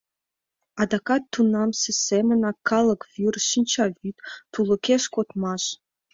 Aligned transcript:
Адакат 0.81 1.23
тунамсе 1.33 1.91
семынак 2.05 2.57
калык 2.69 3.01
вӱр, 3.13 3.35
шинчавӱд, 3.49 4.17
тулыкеш 4.53 5.03
кодмаш. 5.15 5.63